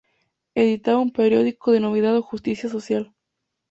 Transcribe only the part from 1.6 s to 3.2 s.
denominado "Justícia Social".